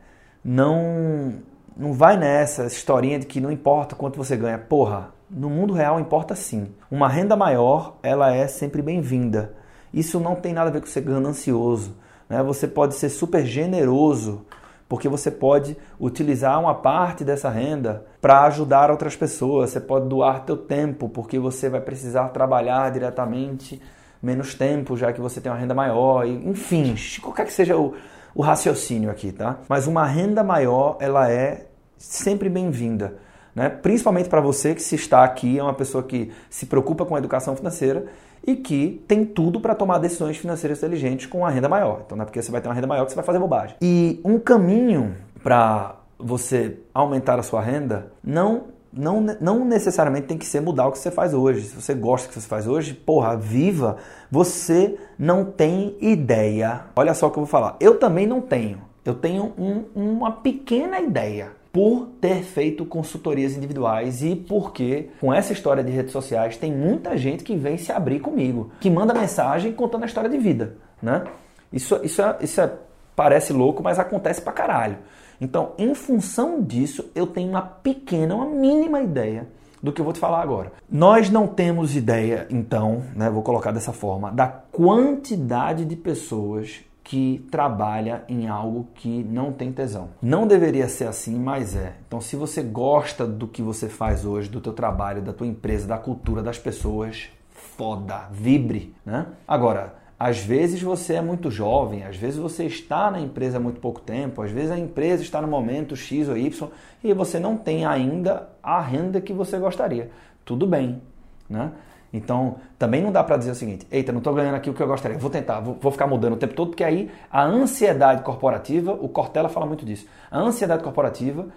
não 0.43 1.41
não 1.75 1.93
vai 1.93 2.17
nessa 2.17 2.65
historinha 2.65 3.17
de 3.17 3.25
que 3.25 3.41
não 3.41 3.51
importa 3.51 3.95
quanto 3.95 4.17
você 4.17 4.35
ganha. 4.35 4.57
Porra, 4.57 5.13
no 5.29 5.49
mundo 5.49 5.73
real 5.73 5.99
importa 5.99 6.35
sim. 6.35 6.67
Uma 6.91 7.07
renda 7.07 7.35
maior, 7.35 7.97
ela 8.03 8.33
é 8.35 8.47
sempre 8.47 8.81
bem-vinda. 8.81 9.55
Isso 9.93 10.19
não 10.19 10.35
tem 10.35 10.53
nada 10.53 10.69
a 10.69 10.73
ver 10.73 10.81
com 10.81 10.87
ser 10.87 11.01
ganancioso. 11.01 11.95
Né? 12.27 12.43
Você 12.43 12.67
pode 12.67 12.95
ser 12.95 13.09
super 13.09 13.45
generoso, 13.45 14.45
porque 14.89 15.07
você 15.07 15.31
pode 15.31 15.77
utilizar 15.99 16.59
uma 16.59 16.75
parte 16.75 17.23
dessa 17.23 17.49
renda 17.49 18.05
para 18.19 18.43
ajudar 18.43 18.91
outras 18.91 19.15
pessoas. 19.15 19.69
Você 19.69 19.79
pode 19.79 20.09
doar 20.09 20.43
teu 20.43 20.57
tempo, 20.57 21.07
porque 21.07 21.39
você 21.39 21.69
vai 21.69 21.79
precisar 21.79 22.27
trabalhar 22.29 22.91
diretamente 22.91 23.81
menos 24.21 24.53
tempo, 24.53 24.97
já 24.97 25.11
que 25.13 25.21
você 25.21 25.39
tem 25.39 25.51
uma 25.51 25.57
renda 25.57 25.73
maior. 25.73 26.25
Enfim, 26.25 26.95
qualquer 27.21 27.45
que 27.45 27.53
seja 27.53 27.77
o, 27.77 27.93
o 28.35 28.41
raciocínio 28.41 29.09
aqui, 29.09 29.31
tá? 29.31 29.59
Mas 29.67 29.87
uma 29.87 30.05
renda 30.05 30.43
maior, 30.43 30.97
ela 30.99 31.31
é 31.31 31.67
sempre 31.97 32.49
bem-vinda. 32.49 33.15
Né? 33.55 33.69
Principalmente 33.69 34.29
para 34.29 34.41
você 34.41 34.75
que 34.75 34.81
se 34.81 34.95
está 34.95 35.23
aqui, 35.23 35.59
é 35.59 35.63
uma 35.63 35.73
pessoa 35.73 36.03
que 36.03 36.31
se 36.49 36.65
preocupa 36.65 37.05
com 37.05 37.15
a 37.15 37.19
educação 37.19 37.55
financeira 37.55 38.05
e 38.45 38.55
que 38.55 39.03
tem 39.07 39.25
tudo 39.25 39.59
para 39.59 39.75
tomar 39.75 39.97
decisões 39.97 40.37
financeiras 40.37 40.77
inteligentes 40.77 41.25
com 41.25 41.39
uma 41.39 41.49
renda 41.49 41.67
maior. 41.67 42.03
Então 42.05 42.17
não 42.17 42.23
é 42.23 42.25
porque 42.25 42.41
você 42.41 42.51
vai 42.51 42.61
ter 42.61 42.67
uma 42.67 42.75
renda 42.75 42.87
maior 42.87 43.05
que 43.05 43.11
você 43.11 43.15
vai 43.15 43.25
fazer 43.25 43.39
bobagem. 43.39 43.75
E 43.81 44.21
um 44.23 44.39
caminho 44.39 45.15
para 45.43 45.95
você 46.17 46.79
aumentar 46.93 47.39
a 47.39 47.43
sua 47.43 47.61
renda 47.61 48.11
não 48.23 48.65
não, 48.91 49.21
não 49.39 49.65
necessariamente 49.65 50.27
tem 50.27 50.37
que 50.37 50.45
ser 50.45 50.61
mudar 50.61 50.87
o 50.87 50.91
que 50.91 50.99
você 50.99 51.11
faz 51.11 51.33
hoje. 51.33 51.61
Se 51.61 51.75
você 51.75 51.93
gosta 51.93 52.27
do 52.27 52.33
que 52.33 52.41
você 52.41 52.47
faz 52.47 52.67
hoje, 52.67 52.93
porra, 52.93 53.37
viva. 53.37 53.97
Você 54.31 54.97
não 55.17 55.45
tem 55.45 55.95
ideia. 55.99 56.85
Olha 56.95 57.13
só 57.13 57.27
o 57.27 57.31
que 57.31 57.37
eu 57.37 57.43
vou 57.43 57.49
falar. 57.49 57.77
Eu 57.79 57.99
também 57.99 58.25
não 58.25 58.41
tenho. 58.41 58.81
Eu 59.05 59.15
tenho 59.15 59.53
um, 59.57 59.85
uma 59.95 60.31
pequena 60.31 60.99
ideia 60.99 61.51
por 61.71 62.07
ter 62.19 62.43
feito 62.43 62.85
consultorias 62.85 63.55
individuais 63.55 64.23
e 64.23 64.35
porque 64.35 65.09
com 65.19 65.33
essa 65.33 65.53
história 65.53 65.83
de 65.83 65.91
redes 65.91 66.11
sociais 66.11 66.57
tem 66.57 66.71
muita 66.71 67.15
gente 67.15 67.43
que 67.43 67.55
vem 67.55 67.77
se 67.77 67.91
abrir 67.91 68.19
comigo, 68.19 68.71
que 68.79 68.89
manda 68.89 69.13
mensagem 69.13 69.71
contando 69.71 70.03
a 70.03 70.07
história 70.07 70.29
de 70.29 70.37
vida, 70.37 70.77
né? 71.01 71.23
Isso, 71.71 71.99
isso, 72.03 72.21
é, 72.21 72.37
isso 72.41 72.59
é, 72.59 72.71
parece 73.15 73.53
louco, 73.53 73.83
mas 73.83 73.99
acontece 73.99 74.41
pra 74.41 74.51
caralho. 74.51 74.97
Então, 75.39 75.73
em 75.77 75.93
função 75.93 76.61
disso, 76.61 77.09
eu 77.15 77.27
tenho 77.27 77.49
uma 77.49 77.61
pequena, 77.61 78.35
uma 78.35 78.45
mínima 78.45 79.01
ideia 79.01 79.47
do 79.81 79.91
que 79.93 80.01
eu 80.01 80.03
vou 80.03 80.13
te 80.13 80.19
falar 80.19 80.41
agora. 80.41 80.73
Nós 80.89 81.29
não 81.29 81.47
temos 81.47 81.95
ideia, 81.95 82.47
então, 82.49 83.03
né, 83.15 83.29
vou 83.29 83.41
colocar 83.41 83.71
dessa 83.71 83.93
forma, 83.93 84.31
da 84.31 84.47
quantidade 84.47 85.85
de 85.85 85.95
pessoas 85.95 86.81
que 87.01 87.47
trabalha 87.49 88.23
em 88.29 88.47
algo 88.47 88.87
que 88.93 89.23
não 89.23 89.51
tem 89.51 89.71
tesão. 89.71 90.09
Não 90.21 90.45
deveria 90.45 90.87
ser 90.87 91.05
assim, 91.07 91.39
mas 91.39 91.75
é. 91.75 91.93
Então, 92.07 92.21
se 92.21 92.35
você 92.35 92.61
gosta 92.61 93.25
do 93.25 93.47
que 93.47 93.63
você 93.63 93.89
faz 93.89 94.25
hoje, 94.25 94.47
do 94.47 94.61
teu 94.61 94.73
trabalho, 94.73 95.21
da 95.21 95.33
tua 95.33 95.47
empresa, 95.47 95.87
da 95.87 95.97
cultura, 95.97 96.43
das 96.43 96.59
pessoas, 96.59 97.29
foda, 97.49 98.27
vibre, 98.31 98.93
né? 99.03 99.25
Agora, 99.47 99.95
às 100.19 100.39
vezes 100.39 100.81
você 100.81 101.13
é 101.13 101.21
muito 101.21 101.49
jovem, 101.49 102.03
às 102.03 102.17
vezes 102.17 102.37
você 102.37 102.65
está 102.65 103.09
na 103.09 103.21
empresa 103.21 103.55
há 103.55 103.59
muito 103.59 103.79
pouco 103.79 104.01
tempo, 104.01 104.41
às 104.41 104.51
vezes 104.51 104.69
a 104.69 104.77
empresa 104.77 105.23
está 105.23 105.41
no 105.41 105.47
momento 105.47 105.95
X 105.95 106.27
ou 106.27 106.37
Y 106.37 106.69
e 107.01 107.13
você 107.13 107.39
não 107.39 107.55
tem 107.55 107.85
ainda 107.85 108.49
a 108.61 108.81
renda 108.81 109.21
que 109.21 109.31
você 109.31 109.57
gostaria. 109.57 110.11
Tudo 110.43 110.67
bem, 110.67 111.01
né? 111.49 111.71
Então, 112.11 112.55
também 112.77 113.01
não 113.01 113.11
dá 113.11 113.23
para 113.23 113.37
dizer 113.37 113.51
o 113.51 113.55
seguinte: 113.55 113.87
eita, 113.89 114.11
não 114.11 114.17
estou 114.17 114.33
ganhando 114.33 114.55
aqui 114.55 114.69
o 114.69 114.73
que 114.73 114.81
eu 114.81 114.87
gostaria, 114.87 115.17
vou 115.17 115.29
tentar, 115.29 115.61
vou, 115.61 115.77
vou, 115.79 115.91
ficar 115.91 116.07
mudando 116.07 116.33
o 116.33 116.37
tempo 116.37 116.53
todo, 116.53 116.69
porque 116.69 116.83
aí 116.83 117.09
a 117.31 117.45
ansiedade 117.45 118.23
corporativa, 118.23 118.91
o 118.91 119.07
Cortella 119.07 119.47
fala 119.47 119.65
muito 119.65 119.85
disso, 119.85 120.05
a 120.29 120.39
ansiedade 120.39 120.83
corporativa 120.83 121.47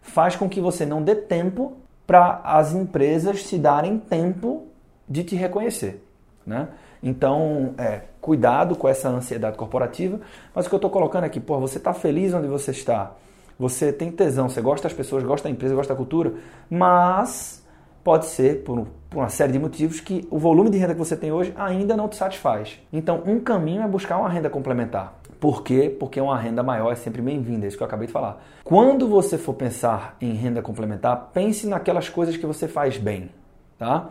faz 0.00 0.34
com 0.34 0.48
que 0.48 0.60
você 0.60 0.84
não 0.84 1.02
dê 1.02 1.14
tempo 1.14 1.76
para 2.06 2.40
as 2.42 2.72
empresas 2.72 3.44
se 3.44 3.58
darem 3.58 3.98
tempo 3.98 4.66
de 5.08 5.22
te 5.22 5.36
reconhecer. 5.36 6.02
Né? 6.46 6.66
Então, 7.02 7.74
é, 7.78 8.02
cuidado 8.20 8.76
com 8.76 8.88
essa 8.88 9.08
ansiedade 9.08 9.56
corporativa. 9.56 10.20
Mas 10.54 10.66
o 10.66 10.68
que 10.68 10.74
eu 10.74 10.78
estou 10.78 10.90
colocando 10.90 11.24
aqui, 11.24 11.40
pô, 11.40 11.58
você 11.58 11.78
está 11.78 11.92
feliz 11.92 12.34
onde 12.34 12.46
você 12.46 12.70
está, 12.70 13.12
você 13.58 13.92
tem 13.92 14.10
tesão, 14.10 14.48
você 14.48 14.60
gosta 14.60 14.88
das 14.88 14.96
pessoas, 14.96 15.24
gosta 15.24 15.48
da 15.48 15.52
empresa, 15.52 15.74
gosta 15.74 15.92
da 15.92 15.96
cultura, 15.96 16.34
mas 16.70 17.64
pode 18.04 18.26
ser, 18.26 18.62
por, 18.62 18.86
por 19.10 19.18
uma 19.18 19.28
série 19.28 19.52
de 19.52 19.58
motivos, 19.58 20.00
que 20.00 20.26
o 20.30 20.38
volume 20.38 20.70
de 20.70 20.78
renda 20.78 20.94
que 20.94 20.98
você 20.98 21.16
tem 21.16 21.32
hoje 21.32 21.52
ainda 21.56 21.96
não 21.96 22.08
te 22.08 22.16
satisfaz. 22.16 22.80
Então, 22.92 23.22
um 23.26 23.40
caminho 23.40 23.82
é 23.82 23.88
buscar 23.88 24.16
uma 24.18 24.28
renda 24.28 24.48
complementar. 24.48 25.18
Por 25.40 25.62
quê? 25.62 25.94
Porque 25.98 26.20
uma 26.20 26.36
renda 26.36 26.62
maior 26.62 26.90
é 26.92 26.96
sempre 26.96 27.22
bem-vinda, 27.22 27.64
é 27.64 27.68
isso 27.68 27.76
que 27.76 27.82
eu 27.82 27.86
acabei 27.86 28.06
de 28.06 28.12
falar. 28.12 28.42
Quando 28.64 29.06
você 29.06 29.38
for 29.38 29.54
pensar 29.54 30.16
em 30.20 30.32
renda 30.32 30.60
complementar, 30.60 31.30
pense 31.32 31.66
naquelas 31.66 32.08
coisas 32.08 32.36
que 32.36 32.44
você 32.44 32.66
faz 32.66 32.96
bem, 32.96 33.30
tá? 33.78 34.08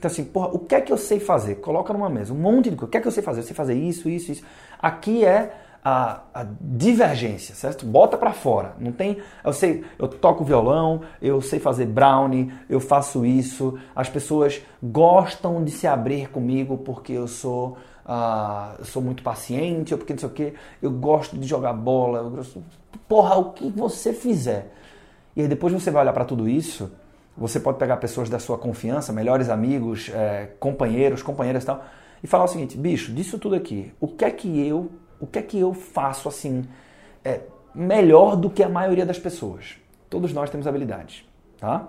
Então 0.00 0.10
assim, 0.10 0.24
porra, 0.24 0.48
o 0.48 0.58
que 0.58 0.74
é 0.74 0.80
que 0.80 0.90
eu 0.90 0.96
sei 0.96 1.20
fazer? 1.20 1.56
Coloca 1.56 1.92
numa 1.92 2.08
mesa 2.08 2.32
um 2.32 2.38
monte 2.38 2.70
de 2.70 2.76
coisa. 2.76 2.86
O 2.86 2.88
que 2.88 2.96
é 2.96 3.00
que 3.02 3.06
eu 3.06 3.12
sei 3.12 3.22
fazer? 3.22 3.40
Eu 3.40 3.44
sei 3.44 3.54
fazer 3.54 3.74
isso, 3.74 4.08
isso, 4.08 4.32
isso. 4.32 4.42
Aqui 4.80 5.26
é 5.26 5.52
a, 5.84 6.22
a 6.32 6.46
divergência, 6.58 7.54
certo? 7.54 7.84
Bota 7.84 8.16
para 8.16 8.32
fora. 8.32 8.74
Não 8.78 8.92
tem, 8.92 9.18
eu 9.44 9.52
sei, 9.52 9.84
eu 9.98 10.08
toco 10.08 10.42
violão, 10.42 11.02
eu 11.20 11.42
sei 11.42 11.58
fazer 11.58 11.84
brownie, 11.84 12.50
eu 12.66 12.80
faço 12.80 13.26
isso. 13.26 13.78
As 13.94 14.08
pessoas 14.08 14.62
gostam 14.82 15.62
de 15.62 15.70
se 15.70 15.86
abrir 15.86 16.30
comigo 16.30 16.78
porque 16.78 17.12
eu 17.12 17.28
sou 17.28 17.76
eu 18.78 18.84
sou 18.86 19.00
muito 19.00 19.22
paciente, 19.22 19.94
ou 19.94 19.98
porque 19.98 20.14
não 20.14 20.18
sei 20.18 20.28
o 20.28 20.32
que, 20.32 20.54
eu 20.82 20.90
gosto 20.90 21.38
de 21.38 21.46
jogar 21.46 21.72
bola, 21.74 22.18
eu 22.18 22.30
gosto... 22.30 22.64
porra, 23.06 23.36
o 23.36 23.52
que 23.52 23.68
você 23.70 24.12
fizer. 24.12 24.72
E 25.36 25.42
aí 25.42 25.46
depois 25.46 25.72
você 25.72 25.92
vai 25.92 26.02
olhar 26.02 26.12
para 26.12 26.24
tudo 26.24 26.48
isso, 26.48 26.90
você 27.36 27.58
pode 27.58 27.78
pegar 27.78 27.96
pessoas 27.96 28.28
da 28.28 28.38
sua 28.38 28.58
confiança, 28.58 29.12
melhores 29.12 29.48
amigos, 29.48 30.10
é, 30.12 30.50
companheiros, 30.58 31.22
companheiras 31.22 31.62
e 31.62 31.66
tal, 31.66 31.84
e 32.22 32.26
falar 32.26 32.44
o 32.44 32.48
seguinte, 32.48 32.76
bicho, 32.76 33.12
disso 33.12 33.38
tudo 33.38 33.54
aqui, 33.54 33.92
o 34.00 34.08
que 34.08 34.24
é 34.24 34.30
que 34.30 34.66
eu, 34.66 34.90
o 35.18 35.26
que 35.26 35.38
é 35.38 35.42
que 35.42 35.58
eu 35.58 35.72
faço 35.72 36.28
assim, 36.28 36.64
é, 37.24 37.40
melhor 37.74 38.36
do 38.36 38.50
que 38.50 38.62
a 38.62 38.68
maioria 38.68 39.06
das 39.06 39.18
pessoas? 39.18 39.76
Todos 40.08 40.32
nós 40.32 40.50
temos 40.50 40.66
habilidades, 40.66 41.24
tá? 41.58 41.88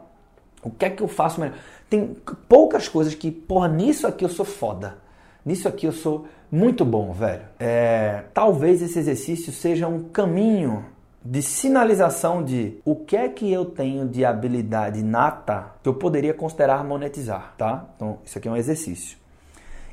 O 0.64 0.70
que 0.70 0.86
é 0.86 0.90
que 0.90 1.02
eu 1.02 1.08
faço 1.08 1.42
melhor? 1.42 1.58
Tem 1.90 2.16
poucas 2.48 2.88
coisas 2.88 3.16
que, 3.16 3.32
porra, 3.32 3.68
nisso 3.68 4.06
aqui 4.06 4.24
eu 4.24 4.30
sou 4.30 4.46
foda. 4.46 5.00
Nisso 5.44 5.68
aqui 5.68 5.88
eu 5.88 5.92
sou 5.92 6.28
muito 6.52 6.86
bom, 6.86 7.12
velho. 7.12 7.42
É, 7.60 8.26
talvez 8.34 8.82
esse 8.82 9.00
exercício 9.00 9.52
seja 9.52 9.88
um 9.88 10.04
caminho 10.04 10.86
de 11.24 11.42
sinalização 11.42 12.44
de 12.44 12.80
o 12.84 12.96
que 12.96 13.16
é 13.16 13.30
que 13.30 13.52
eu 13.52 13.66
tenho 13.66 14.08
de 14.08 14.26
habilidade 14.26 15.04
nata 15.04 15.74
que 15.84 15.90
eu 15.90 15.94
poderia 15.94 16.34
considerar 16.34 16.84
monetizar, 16.84 17.54
tá? 17.58 17.86
Então, 17.96 18.20
isso 18.26 18.38
aqui 18.38 18.48
é 18.48 18.52
um 18.52 18.58
exercício. 18.58 19.18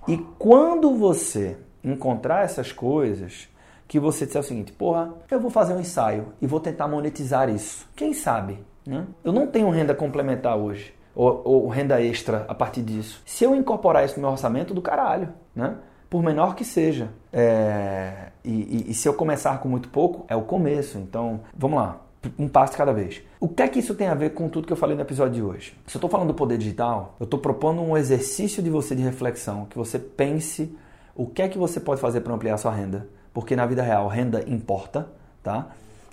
E 0.07 0.17
quando 0.39 0.97
você 0.97 1.59
encontrar 1.85 2.45
essas 2.45 2.73
coisas, 2.73 3.49
que 3.87 3.99
você 3.99 4.27
disser 4.27 4.41
o 4.41 4.45
seguinte, 4.45 4.73
porra, 4.73 5.15
eu 5.31 5.41
vou 5.41 5.51
fazer 5.51 5.73
um 5.73 5.81
ensaio 5.81 6.33
e 6.41 6.47
vou 6.47 6.61
tentar 6.61 6.87
monetizar 6.87 7.49
isso. 7.49 7.89
Quem 7.97 8.13
sabe? 8.13 8.59
Né? 8.87 9.07
Eu 9.25 9.33
não 9.33 9.47
tenho 9.47 9.71
renda 9.71 9.95
complementar 9.95 10.57
hoje 10.57 10.95
ou, 11.15 11.43
ou 11.45 11.69
renda 11.69 12.01
extra 12.01 12.45
a 12.49 12.55
partir 12.55 12.83
disso. 12.83 13.23
Se 13.25 13.45
eu 13.45 13.55
incorporar 13.55 14.05
isso 14.05 14.17
no 14.17 14.23
meu 14.23 14.31
orçamento, 14.31 14.75
do 14.75 14.83
caralho, 14.83 15.33
né? 15.55 15.77
por 16.09 16.23
menor 16.23 16.55
que 16.55 16.65
seja. 16.65 17.11
É, 17.33 18.29
e, 18.45 18.51
e, 18.51 18.91
e, 18.91 18.95
se 18.95 19.09
eu 19.09 19.15
começar 19.15 19.59
com 19.61 19.69
muito 19.69 19.89
pouco, 19.89 20.25
é 20.29 20.37
o 20.37 20.43
começo. 20.43 20.99
Então, 20.99 21.41
vamos 21.57 21.79
lá, 21.79 22.01
um 22.39 22.49
passo 22.49 22.77
cada 22.77 22.93
vez. 22.93 23.23
O 23.41 23.49
que 23.49 23.63
é 23.63 23.69
que 23.69 23.79
isso 23.79 23.95
tem 23.95 24.09
a 24.09 24.15
ver 24.15 24.31
com 24.31 24.49
tudo 24.49 24.67
que 24.67 24.73
eu 24.73 24.77
falei 24.77 24.97
no 24.97 25.03
episódio 25.03 25.35
de 25.35 25.43
hoje? 25.43 25.75
Se 25.87 25.97
eu 25.97 25.99
estou 25.99 26.11
falando 26.11 26.29
do 26.29 26.35
poder 26.35 26.59
digital, 26.59 27.15
eu 27.21 27.25
estou 27.25 27.39
propondo 27.39 27.83
um 27.83 27.97
exercício 27.97 28.63
de 28.63 28.71
você 28.71 28.95
de 28.95 29.03
reflexão, 29.03 29.67
que 29.67 29.77
você 29.77 29.99
pense 29.99 30.75
o 31.15 31.27
que 31.27 31.43
é 31.43 31.49
que 31.49 31.59
você 31.59 31.81
pode 31.81 32.01
fazer 32.01 32.21
para 32.21 32.33
ampliar 32.33 32.57
sua 32.57 32.73
renda, 32.73 33.09
porque 33.33 33.55
na 33.55 33.67
vida 33.67 33.83
real 33.83 34.09
renda 34.09 34.45
importa, 34.47 35.09
tá? 35.43 35.69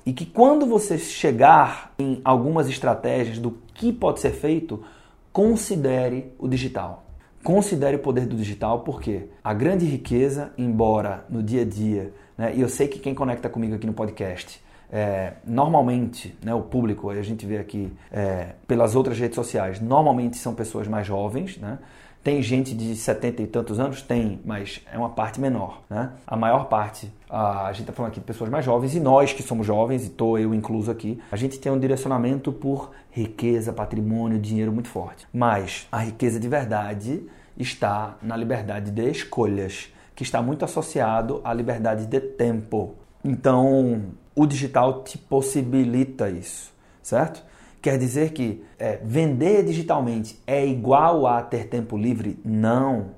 E 0.06 0.14
que 0.14 0.26
quando 0.26 0.66
você 0.66 0.98
chegar 0.98 1.94
em 1.98 2.22
algumas 2.24 2.70
estratégias 2.70 3.40
do 3.40 3.52
que 3.74 3.92
pode 3.92 4.20
ser 4.20 4.32
feito, 4.32 4.84
considere 5.32 6.32
o 6.38 6.48
digital. 6.48 7.05
Considere 7.46 7.98
o 7.98 8.00
poder 8.00 8.26
do 8.26 8.36
digital, 8.36 8.80
porque 8.80 9.30
a 9.44 9.54
grande 9.54 9.86
riqueza, 9.86 10.52
embora 10.58 11.26
no 11.30 11.44
dia 11.44 11.62
a 11.62 11.64
dia, 11.64 12.12
né, 12.36 12.52
e 12.56 12.60
eu 12.60 12.68
sei 12.68 12.88
que 12.88 12.98
quem 12.98 13.14
conecta 13.14 13.48
comigo 13.48 13.76
aqui 13.76 13.86
no 13.86 13.94
podcast, 13.94 14.60
é, 14.92 15.34
normalmente, 15.46 16.36
né, 16.44 16.56
o 16.56 16.64
público, 16.64 17.08
a 17.08 17.22
gente 17.22 17.46
vê 17.46 17.60
aqui 17.60 17.94
é, 18.12 18.56
pelas 18.68 18.96
outras 18.96 19.20
redes 19.20 19.36
sociais, 19.36 19.80
normalmente 19.80 20.38
são 20.38 20.56
pessoas 20.56 20.88
mais 20.88 21.06
jovens, 21.06 21.60
né? 21.60 21.78
Tem 22.26 22.42
gente 22.42 22.74
de 22.74 22.96
70 22.96 23.44
e 23.44 23.46
tantos 23.46 23.80
anos? 23.80 24.02
Tem, 24.02 24.42
mas 24.44 24.82
é 24.92 24.98
uma 24.98 25.12
parte 25.12 25.40
menor. 25.40 25.84
Né? 25.88 26.10
A 26.26 26.36
maior 26.36 26.66
parte, 26.66 27.14
a, 27.30 27.68
gente 27.72 27.82
está 27.82 27.94
falando 27.94 28.14
aqui 28.14 28.20
de 28.20 28.26
pessoas 28.26 28.50
mais 28.50 28.66
jovens, 28.66 28.96
e 28.96 29.00
nós 29.00 29.32
que 29.32 29.44
somos 29.44 29.68
jovens, 29.68 30.02
e 30.02 30.08
estou 30.08 30.40
eu 30.40 30.52
incluso 30.52 30.90
aqui, 30.90 31.22
a 31.32 31.36
gente 31.36 31.60
tem 31.60 31.72
um 31.72 31.78
direcionamento 31.78 32.52
por 32.52 32.90
riqueza, 33.12 33.72
patrimônio, 33.72 34.40
dinheiro 34.40 34.72
muito 34.72 34.90
forte. 34.90 35.28
Mas 35.32 35.88
a 35.92 36.00
riqueza 36.00 36.40
de 36.40 36.48
verdade 36.48 37.22
está 37.56 38.18
na 38.24 38.36
liberdade 38.36 38.90
de 38.90 39.08
escolhas, 39.08 39.94
que 40.16 40.24
está 40.24 40.42
muito 40.42 40.66
associado 40.66 41.42
à 41.44 41.54
liberdade 41.54 42.08
de 42.08 42.20
tempo. 42.20 42.96
Então, 43.24 44.02
o 44.36 44.48
digital 44.48 45.04
te 45.04 45.20
possibilita 45.20 46.28
isso, 46.28 46.74
certo? 47.04 47.44
Quer 47.86 48.00
dizer 48.00 48.32
que 48.32 48.64
é, 48.80 49.00
vender 49.04 49.64
digitalmente 49.64 50.42
é 50.48 50.66
igual 50.66 51.28
a 51.28 51.44
ter 51.44 51.68
tempo 51.68 51.96
livre? 51.96 52.40
Não. 52.44 53.12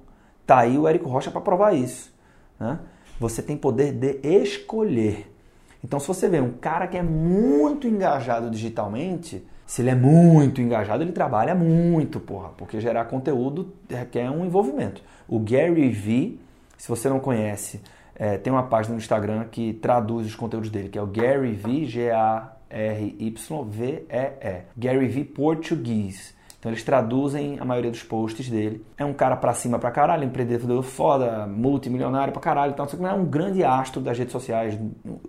Tá 0.45 0.57
aí 0.57 0.77
o 0.77 0.85
Érico 0.85 1.07
Rocha 1.07 1.31
para 1.31 1.39
provar 1.39 1.71
isso. 1.71 2.13
Né? 2.59 2.77
Você 3.17 3.41
tem 3.41 3.55
poder 3.55 3.93
de 3.93 4.19
escolher. 4.21 5.33
Então, 5.81 6.01
se 6.01 6.07
você 6.09 6.27
vê 6.27 6.41
um 6.41 6.51
cara 6.51 6.85
que 6.85 6.97
é 6.97 7.01
muito 7.01 7.87
engajado 7.87 8.49
digitalmente, 8.49 9.41
se 9.65 9.81
ele 9.81 9.91
é 9.91 9.95
muito 9.95 10.59
engajado, 10.59 11.01
ele 11.01 11.13
trabalha 11.13 11.55
muito, 11.55 12.19
porra, 12.19 12.49
porque 12.49 12.81
gerar 12.81 13.05
conteúdo 13.05 13.71
requer 13.89 14.29
um 14.29 14.45
envolvimento. 14.45 15.01
O 15.29 15.39
Gary 15.39 15.89
Vee, 15.89 16.41
se 16.77 16.89
você 16.89 17.07
não 17.07 17.21
conhece, 17.21 17.79
é, 18.13 18.37
tem 18.37 18.51
uma 18.51 18.63
página 18.63 18.95
no 18.95 18.99
Instagram 18.99 19.45
que 19.49 19.75
traduz 19.75 20.27
os 20.27 20.35
conteúdos 20.35 20.69
dele, 20.69 20.89
que 20.89 20.99
é 20.99 21.01
o 21.01 21.07
Gary 21.07 21.53
Vee, 21.53 21.85
G-A 21.85 22.56
R-Y-V-E-E. 22.69 24.61
Gary 24.75 25.07
V 25.07 25.23
Português. 25.25 26.35
Então 26.59 26.71
eles 26.71 26.83
traduzem 26.83 27.59
a 27.59 27.65
maioria 27.65 27.91
dos 27.91 28.03
posts 28.03 28.49
dele. 28.49 28.83
É 28.97 29.05
um 29.05 29.13
cara 29.13 29.35
pra 29.35 29.53
cima 29.53 29.77
pra 29.77 29.91
caralho, 29.91 30.23
empreendedor 30.23 30.83
foda, 30.83 31.45
multimilionário 31.47 32.33
pra 32.33 32.41
caralho. 32.41 32.71
Então, 32.73 32.87
é 33.07 33.13
um 33.13 33.25
grande 33.25 33.63
astro 33.63 34.01
das 34.01 34.17
redes 34.17 34.31
sociais 34.31 34.77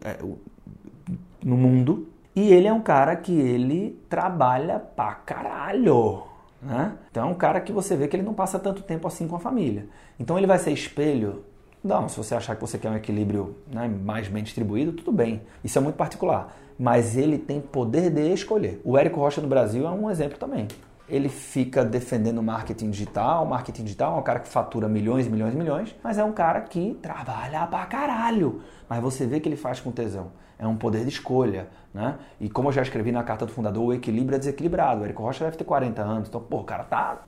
é, 0.04 0.18
no 1.44 1.56
mundo. 1.56 2.08
E 2.34 2.52
ele 2.52 2.66
é 2.66 2.72
um 2.72 2.80
cara 2.80 3.14
que 3.16 3.32
ele 3.32 4.00
trabalha 4.08 4.78
pra 4.78 5.14
caralho. 5.14 6.22
Né? 6.62 6.96
Então 7.10 7.28
é 7.28 7.30
um 7.30 7.34
cara 7.34 7.60
que 7.60 7.72
você 7.72 7.96
vê 7.96 8.08
que 8.08 8.16
ele 8.16 8.24
não 8.24 8.34
passa 8.34 8.58
tanto 8.58 8.82
tempo 8.82 9.06
assim 9.06 9.28
com 9.28 9.36
a 9.36 9.40
família. 9.40 9.86
Então 10.18 10.36
ele 10.36 10.46
vai 10.46 10.58
ser 10.58 10.72
espelho 10.72 11.44
não, 11.82 12.08
se 12.08 12.16
você 12.16 12.34
achar 12.34 12.54
que 12.54 12.60
você 12.60 12.78
quer 12.78 12.90
um 12.90 12.96
equilíbrio 12.96 13.56
né, 13.72 13.88
mais 13.88 14.28
bem 14.28 14.42
distribuído, 14.42 14.92
tudo 14.92 15.12
bem. 15.12 15.42
Isso 15.62 15.78
é 15.78 15.80
muito 15.80 15.96
particular 15.96 16.54
mas 16.78 17.16
ele 17.16 17.36
tem 17.36 17.60
poder 17.60 18.10
de 18.10 18.32
escolher. 18.32 18.80
O 18.84 18.96
Érico 18.96 19.18
Rocha 19.18 19.40
no 19.40 19.48
Brasil 19.48 19.86
é 19.86 19.90
um 19.90 20.08
exemplo 20.08 20.38
também. 20.38 20.68
Ele 21.08 21.28
fica 21.28 21.84
defendendo 21.84 22.42
marketing 22.42 22.90
digital, 22.90 23.44
marketing 23.46 23.82
digital 23.82 24.16
é 24.16 24.20
um 24.20 24.22
cara 24.22 24.40
que 24.40 24.48
fatura 24.48 24.86
milhões 24.86 25.26
e 25.26 25.30
milhões 25.30 25.54
e 25.54 25.56
milhões, 25.56 25.94
mas 26.04 26.18
é 26.18 26.24
um 26.24 26.32
cara 26.32 26.60
que 26.60 26.96
trabalha 27.02 27.66
pra 27.66 27.86
caralho. 27.86 28.60
Mas 28.88 29.02
você 29.02 29.26
vê 29.26 29.40
que 29.40 29.48
ele 29.48 29.56
faz 29.56 29.80
com 29.80 29.90
tesão. 29.90 30.30
É 30.58 30.66
um 30.66 30.76
poder 30.76 31.04
de 31.04 31.08
escolha, 31.08 31.68
né? 31.94 32.16
E 32.38 32.50
como 32.50 32.68
eu 32.68 32.72
já 32.72 32.82
escrevi 32.82 33.10
na 33.10 33.22
carta 33.22 33.46
do 33.46 33.52
fundador, 33.52 33.86
o 33.86 33.92
equilíbrio 33.94 34.36
é 34.36 34.38
desequilibrado. 34.38 35.00
O 35.00 35.04
Érico 35.04 35.22
Rocha 35.22 35.44
deve 35.44 35.56
ter 35.56 35.64
40 35.64 36.02
anos, 36.02 36.28
então, 36.28 36.40
pô, 36.40 36.58
o 36.58 36.64
cara 36.64 36.84
tá 36.84 37.22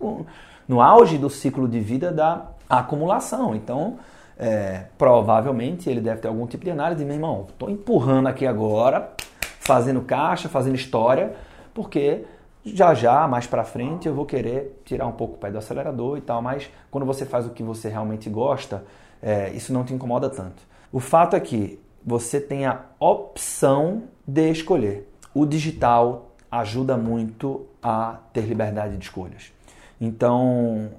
no 0.69 0.83
auge 0.83 1.16
do 1.16 1.30
ciclo 1.30 1.66
de 1.66 1.80
vida 1.80 2.12
da 2.12 2.49
acumulação. 2.69 3.54
Então, 3.54 3.99
é, 4.40 4.87
provavelmente 4.97 5.90
ele 5.90 6.00
deve 6.00 6.23
ter 6.23 6.28
algum 6.28 6.47
tipo 6.47 6.64
de 6.64 6.70
análise, 6.70 7.04
meu 7.04 7.14
irmão, 7.14 7.47
tô 7.59 7.68
empurrando 7.68 8.26
aqui 8.26 8.47
agora, 8.47 9.12
fazendo 9.59 10.00
caixa, 10.00 10.49
fazendo 10.49 10.76
história, 10.76 11.35
porque 11.75 12.25
já 12.64 12.94
já, 12.94 13.28
mais 13.28 13.47
para 13.47 13.64
frente, 13.64 14.09
eu 14.09 14.14
vou 14.14 14.25
querer 14.25 14.80
tirar 14.82 15.06
um 15.06 15.12
pouco 15.12 15.35
o 15.35 15.37
pé 15.37 15.50
do 15.50 15.59
acelerador 15.59 16.16
e 16.16 16.23
tal, 16.23 16.40
mas 16.40 16.70
quando 16.90 17.04
você 17.04 17.26
faz 17.26 17.47
o 17.47 17.50
que 17.50 17.62
você 17.62 17.90
realmente 17.90 18.30
gosta, 18.30 18.82
é, 19.23 19.50
isso 19.50 19.75
não 19.75 19.85
te 19.85 19.92
incomoda 19.92 20.30
tanto. 20.30 20.62
O 20.90 21.00
fato 21.00 21.37
é 21.37 21.40
que 21.40 21.78
você 22.04 22.40
tem 22.40 22.64
a 22.64 22.80
opção 22.99 24.04
de 24.26 24.50
escolher. 24.50 25.06
O 25.35 25.44
digital 25.44 26.30
ajuda 26.50 26.97
muito 26.97 27.66
a 27.82 28.20
ter 28.32 28.47
liberdade 28.47 28.97
de 28.97 29.04
escolhas. 29.04 29.52
Então, 30.00 30.92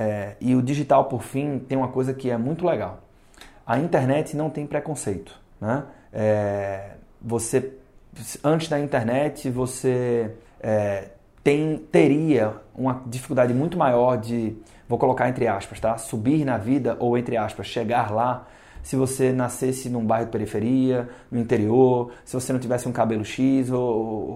é, 0.00 0.36
e 0.40 0.54
o 0.54 0.62
digital, 0.62 1.06
por 1.06 1.24
fim, 1.24 1.58
tem 1.58 1.76
uma 1.76 1.88
coisa 1.88 2.14
que 2.14 2.30
é 2.30 2.38
muito 2.38 2.64
legal. 2.64 3.00
A 3.66 3.80
internet 3.80 4.36
não 4.36 4.48
tem 4.48 4.64
preconceito. 4.64 5.36
Né? 5.60 5.82
É, 6.12 6.90
você 7.20 7.72
antes 8.44 8.68
da 8.68 8.78
internet 8.78 9.50
você 9.50 10.30
é, 10.60 11.08
tem, 11.42 11.78
teria 11.90 12.54
uma 12.76 13.02
dificuldade 13.06 13.52
muito 13.52 13.76
maior 13.76 14.16
de, 14.16 14.56
vou 14.88 14.98
colocar 14.98 15.28
entre 15.28 15.48
aspas, 15.48 15.80
tá? 15.80 15.98
Subir 15.98 16.44
na 16.44 16.58
vida 16.58 16.96
ou 17.00 17.18
entre 17.18 17.36
aspas, 17.36 17.66
chegar 17.66 18.12
lá 18.12 18.46
se 18.84 18.94
você 18.94 19.32
nascesse 19.32 19.90
num 19.90 20.06
bairro 20.06 20.26
de 20.26 20.30
periferia, 20.30 21.08
no 21.28 21.40
interior, 21.40 22.12
se 22.24 22.34
você 22.34 22.52
não 22.52 22.60
tivesse 22.60 22.88
um 22.88 22.92
cabelo 22.92 23.24
X 23.24 23.68
ou, 23.68 23.82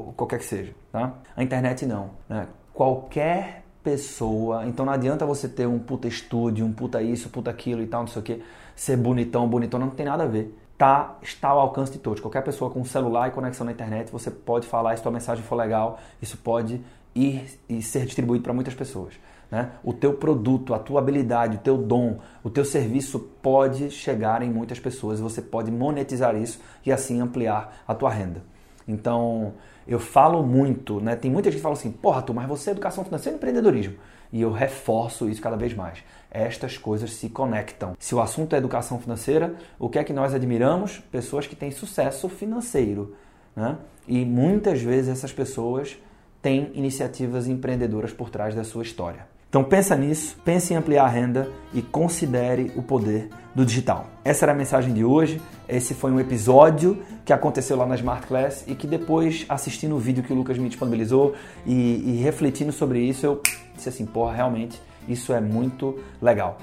ou 0.09 0.13
qualquer 0.15 0.41
que 0.41 0.45
seja, 0.45 0.75
tá? 0.91 1.15
A 1.37 1.43
internet 1.43 1.87
não, 1.87 2.11
né? 2.29 2.49
Qualquer 2.75 3.62
pessoa, 3.83 4.67
então 4.67 4.87
não 4.87 4.93
adianta 4.93 5.27
você 5.27 5.49
ter 5.49 5.67
um 5.67 5.79
puta 5.79 6.07
estúdio, 6.07 6.65
um 6.65 6.73
puta 6.73 7.03
isso, 7.03 7.29
puta 7.29 7.51
aquilo 7.51 7.83
e 7.83 7.87
tal, 7.87 8.03
não 8.03 8.09
sei 8.09 8.21
o 8.21 8.25
que, 8.25 8.43
ser 8.77 8.97
bonitão, 8.97 9.49
bonitão, 9.49 9.79
não 9.79 9.91
tem 9.91 10.07
nada 10.07 10.25
a 10.25 10.27
ver. 10.27 10.57
Tá, 10.79 11.17
está 11.23 11.49
ao 11.49 11.61
alcance 11.61 11.93
de 11.93 11.99
todos. 11.99 12.21
Qualquer 12.21 12.43
pessoa 12.43 12.71
com 12.71 12.85
celular 12.85 13.29
e 13.29 13.31
conexão 13.31 13.65
na 13.65 13.73
internet, 13.73 14.11
você 14.11 14.31
pode 14.31 14.67
falar, 14.67 14.97
se 14.97 15.03
tua 15.03 15.13
mensagem 15.13 15.45
for 15.45 15.55
legal, 15.55 16.01
isso 16.21 16.37
pode 16.37 16.81
ir 17.15 17.45
e 17.69 17.83
ser 17.83 18.05
distribuído 18.05 18.43
para 18.43 18.53
muitas 18.53 18.75
pessoas. 18.75 19.15
Né? 19.51 19.71
O 19.85 19.93
teu 19.93 20.15
produto, 20.15 20.73
a 20.75 20.79
tua 20.79 21.01
habilidade, 21.01 21.57
o 21.57 21.61
teu 21.61 21.77
dom, 21.77 22.19
o 22.43 22.51
teu 22.51 22.65
serviço 22.65 23.21
pode 23.43 23.91
chegar 23.91 24.43
em 24.43 24.51
muitas 24.51 24.81
pessoas 24.81 25.19
e 25.19 25.23
você 25.23 25.43
pode 25.43 25.71
monetizar 25.71 26.35
isso 26.35 26.59
e 26.85 26.91
assim 26.91 27.21
ampliar 27.21 27.83
a 27.87 27.95
tua 27.95 28.11
renda. 28.11 28.43
Então, 28.87 29.55
eu 29.87 29.99
falo 29.99 30.43
muito, 30.43 31.01
né? 31.01 31.17
Tem 31.17 31.31
muita 31.31 31.51
gente 31.51 31.59
que 31.59 31.63
fala 31.63 31.75
assim, 31.75 31.91
porra, 31.91 32.23
tu, 32.23 32.33
mas 32.33 32.47
você 32.47 32.71
é 32.71 32.73
educação 32.73 33.05
financeira 33.05 33.37
e 33.37 33.39
empreendedorismo. 33.39 33.95
E 34.33 34.41
eu 34.41 34.51
reforço 34.51 35.29
isso 35.29 35.43
cada 35.43 35.57
vez 35.57 35.75
mais. 35.75 36.03
Estas 36.31 36.79
coisas 36.79 37.13
se 37.13 37.29
conectam. 37.29 37.95
Se 37.99 38.15
o 38.15 38.21
assunto 38.21 38.55
é 38.55 38.59
educação 38.59 38.99
financeira, 38.99 39.55
o 39.79 39.89
que 39.89 39.99
é 39.99 40.05
que 40.05 40.13
nós 40.13 40.35
admiramos? 40.35 41.01
Pessoas 41.11 41.47
que 41.47 41.55
têm 41.55 41.71
sucesso 41.71 42.29
financeiro. 42.29 43.15
Né? 43.55 43.77
E 44.09 44.25
muitas 44.25 44.81
vezes 44.81 45.11
essas 45.11 45.33
pessoas 45.33 45.99
têm 46.41 46.71
iniciativas 46.75 47.47
empreendedoras 47.47 48.13
por 48.13 48.31
trás 48.31 48.55
da 48.55 48.65
sua 48.65 48.83
história. 48.83 49.27
Então 49.53 49.63
pensa 49.63 49.95
nisso, 49.95 50.35
pense 50.43 50.73
em 50.73 50.79
ampliar 50.79 51.05
a 51.05 51.09
renda 51.09 51.47
e 51.75 51.83
considere 51.83 52.73
o 52.75 52.83
poder 52.83 53.29
do 53.55 53.67
digital. 53.67 54.07
Essa 54.25 54.47
era 54.47 54.53
a 54.53 54.55
mensagem 54.55 54.95
de 54.95 55.05
hoje. 55.05 55.43
Esse 55.69 55.93
foi 55.93 56.11
um 56.11 56.19
episódio 56.19 57.03
que 57.23 57.35
aconteceu 57.35 57.77
lá 57.77 57.85
na 57.85 57.95
Smart 57.97 58.27
Class 58.27 58.65
e 58.67 58.75
que 58.75 58.87
depois, 58.87 59.45
assistindo 59.51 59.95
o 59.95 59.99
vídeo 59.99 60.23
que 60.23 60.33
o 60.33 60.37
Lucas 60.37 60.57
me 60.57 60.71
disponibilizou 60.71 61.35
e, 61.67 61.73
e 62.03 62.23
refletindo 62.23 62.73
sobre 62.73 63.01
isso, 63.01 63.27
eu 63.27 63.43
disse 63.75 63.91
assim, 63.91 64.07
porra, 64.07 64.33
realmente 64.33 64.81
isso 65.07 65.35
é 65.35 65.41
muito 65.43 65.99
legal. 66.23 66.57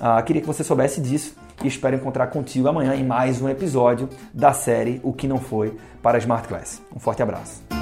Ah, 0.00 0.20
queria 0.20 0.42
que 0.42 0.48
você 0.48 0.64
soubesse 0.64 1.00
disso 1.00 1.36
e 1.62 1.68
espero 1.68 1.94
encontrar 1.94 2.26
contigo 2.26 2.66
amanhã 2.66 2.96
em 2.96 3.04
mais 3.04 3.40
um 3.40 3.48
episódio 3.48 4.08
da 4.34 4.52
série 4.52 5.00
O 5.04 5.12
que 5.12 5.28
não 5.28 5.38
foi 5.38 5.76
para 6.02 6.18
a 6.18 6.20
Smart 6.20 6.48
Class. 6.48 6.82
Um 6.92 6.98
forte 6.98 7.22
abraço. 7.22 7.81